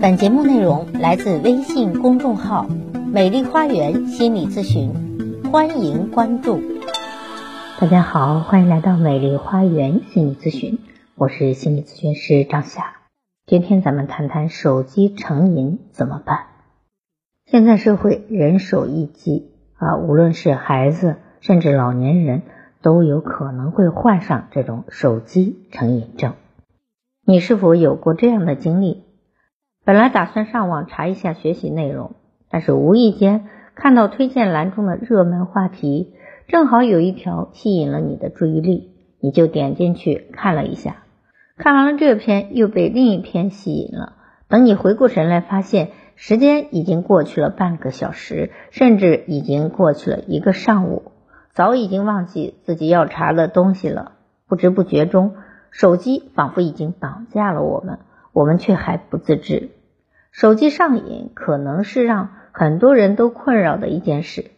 [0.00, 2.68] 本节目内容来自微信公众号
[3.12, 4.92] “美丽花园心理咨询”，
[5.50, 6.60] 欢迎关注。
[7.80, 10.78] 大家好，欢迎来到美丽花园心理咨询，
[11.16, 12.98] 我是心理咨询师张霞。
[13.44, 16.46] 今天咱们谈谈手机成瘾怎么办？
[17.44, 22.42] 现在社会人手一机啊，无论是孩子甚至老年人，
[22.82, 26.34] 都有可能会患上这种手机成瘾症。
[27.26, 29.02] 你是否有过这样的经历？
[29.88, 32.12] 本来打算上网查一下学习内容，
[32.50, 36.12] 但是无意间看到推荐栏中的热门话题，
[36.46, 40.96] 正好有一条吸引了你的注意力，你就点进去看了一下。
[41.56, 44.16] 看完了这篇，又被另一篇吸引了。
[44.46, 51.12] 等你回过神来，发现时间已经过去了半个小时，甚至已经过去了一个上午，
[51.54, 54.12] 早已经忘记自己要查的东西了。
[54.48, 55.32] 不知不觉中，
[55.70, 58.00] 手机仿佛已经绑架了我们，
[58.34, 59.70] 我们却还不自知。
[60.30, 64.50] 手机上瘾可能是让很多人都困扰的一件事。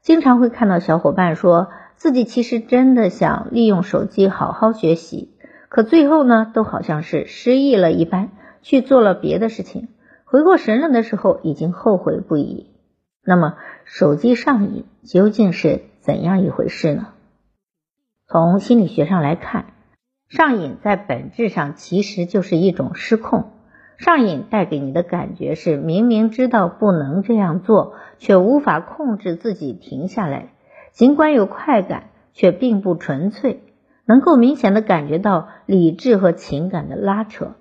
[0.00, 5.34] 经常会看到小伙伴说自己其实真的想利用手机好好学习，
[5.68, 8.30] 可最后呢，都好像是失忆了一般，
[8.62, 9.88] 去做了别的事情。
[10.24, 12.70] 回过神来的时候，已经后悔不已。
[13.24, 17.08] 那么，手机上瘾究竟是怎样一回事呢？
[18.28, 19.72] 从心理学上来看，
[20.28, 23.52] 上瘾在本质上其实就是一种失控。
[23.98, 30.50] 上瘾带给你的感觉是，明明知道不能这样做，却无法控制自己停下来。
[30.92, 33.62] 尽管有快感，却并不纯粹，
[34.06, 37.54] 能够明显的感觉到理智和情感的拉扯。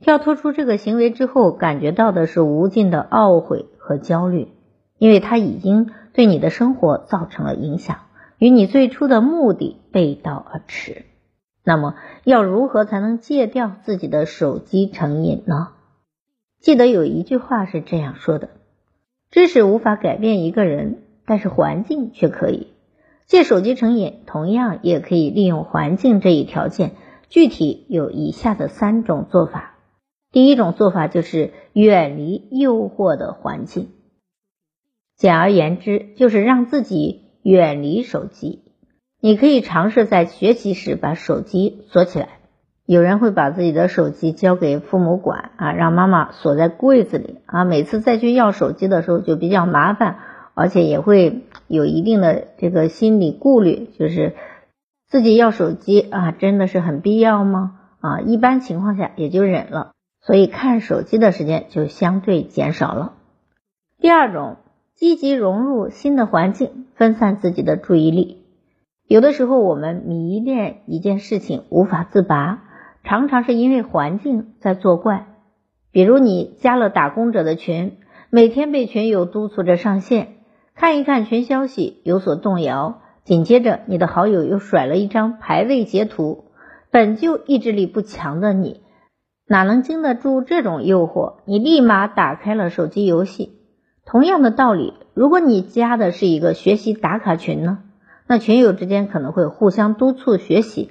[0.00, 4.48] 跳脱出这个行为之后，感觉到的是无尽的懊悔和焦虑，
[4.98, 7.98] 因为它已经对你的生活造成了影响，
[8.38, 11.04] 与你最初的目的背道而驰。
[11.64, 15.72] 那么要如何才能戒掉自己的手机成瘾呢？
[16.60, 18.50] 记得有一句话是这样说的：
[19.30, 22.68] 知识无法改变一个人，但是环境却可以。
[23.26, 26.92] 戒手机成瘾，同样也可以利用环境这一条件。
[27.30, 29.76] 具体有以下的三种做法。
[30.30, 33.88] 第一种做法就是远离诱惑的环境。
[35.16, 38.63] 简而言之，就是让自己远离手机。
[39.24, 42.28] 你可以尝试在学习时把手机锁起来。
[42.84, 47.64] 有人会把自己的手机交给父母管啊，让妈妈锁在柜子里啊。
[47.64, 50.18] 每次再去要手机的时候就比较麻烦，
[50.52, 54.34] 而且也会有一定的这个心理顾虑，就是
[55.08, 57.80] 自己要手机啊，真的是很必要吗？
[58.00, 63.14] 啊，一般情况下也就忍了，所以看手机的时间就相对减少了。
[63.98, 64.58] 第二种，
[64.94, 68.43] 积极融入新的环境，分散自己的注意力。
[69.06, 72.62] 有的时候，我们迷恋一件事情无法自拔，
[73.04, 75.26] 常常是因为环境在作怪。
[75.92, 77.98] 比如，你加了打工者的群，
[78.30, 80.36] 每天被群友督促着上线，
[80.74, 86.44] 看一看群消息有所动摇，紧接着你的好友又甩了一张排位截图。
[86.90, 88.80] 本就意志力不强的你，
[89.46, 91.34] 哪能经得住这种诱惑？
[91.44, 93.58] 你立马打开了手机游戏。
[94.06, 97.80] 同样的道理，如果你加的是一个学习打卡群呢？
[98.26, 100.90] 那群友之间可能会互相督促学习，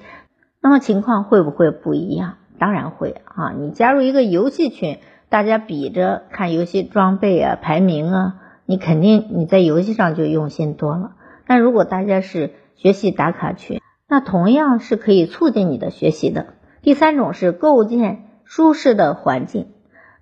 [0.61, 2.35] 那么情况会不会不一样？
[2.59, 3.51] 当然会啊！
[3.59, 8.35] 你加入一个游戏群，大家比着看游戏装备啊、排名啊，
[8.65, 11.13] 你肯定你在游戏上就用心多了。
[11.47, 16.53] 但如果大家是学习打卡群，那同样是可以促进你的学习的。
[16.83, 19.67] 第三种是构建舒适的环境，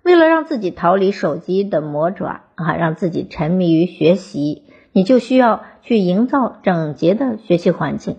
[0.02, 4.64] 为了让自己逃离手机的魔爪啊，让自己沉迷于学习。
[4.94, 8.18] 你就需要去营造整洁的学习环境，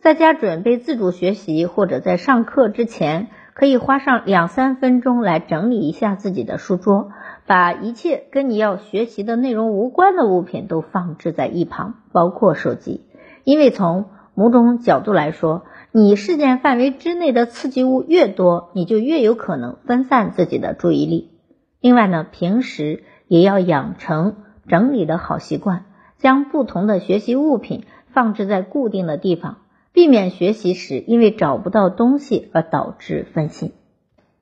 [0.00, 7.10] 在家准备自主学习或者在上课之前，可以花上两三分钟来整理一下自己的书桌，
[7.46, 13.04] 把一切跟你要学习的内容无关的物品都放置在一旁，包括手机，
[13.42, 21.32] 因为从某种角度来说，你视线范围之内的刺激物越多，你就越有可能分散自己的注意力。
[21.80, 24.36] 另外呢，平时也要养成。
[24.68, 25.84] 整理的好习惯，
[26.18, 29.58] 将不同的学习物品放置在固定的地方，
[29.92, 33.72] 避免学习时因为找不到东西而导致分心。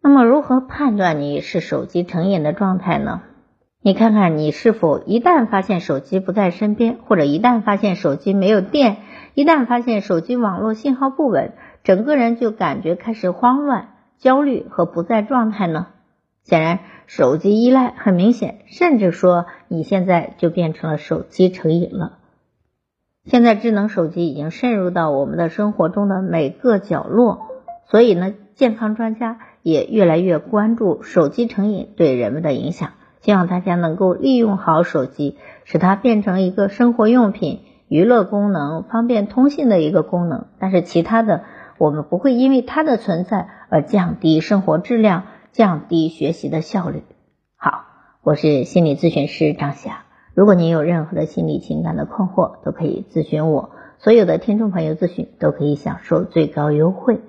[0.01, 3.23] 那么，如何判断你是手机成瘾的状态呢？
[3.81, 8.99] 你看看你是否一旦发现手机不在身边，或者一旦发现手机没有电，
[9.35, 13.89] 一旦发现手机网络信号不稳，整个人就感觉开始慌乱、
[14.19, 15.89] 焦虑和不在状态呢？
[16.45, 16.79] 显然。
[17.07, 22.17] 手机依赖很明显，甚至说你现在就变成了手机成瘾了。
[23.27, 27.41] 现在智能手机已经渗入到我们的生活中的每个角落，
[27.91, 40.47] 所以呢，健康专家也越来越关注手机成瘾对人们的影响，希望大家能够利用好手机，使它变成一个生活用品、娱乐功能、方便通信的一个功能。
[40.59, 41.43] 但是其他的，
[41.77, 47.05] 我们不会因为它的存在而降低生活质量、降低学习的效率。
[47.57, 47.85] 好，
[48.25, 50.05] 我是心理咨询师张霞。
[50.35, 53.71] 如果您有任何的心理情感的困惑，都可以咨询我。
[53.99, 57.21] 所有的听众朋友咨询都可以享受最高优惠。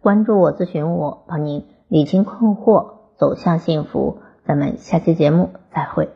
[0.00, 4.22] 关注我，咨询我，帮您理清困惑，走向幸福。
[4.46, 6.08] 咱们下期节目再会。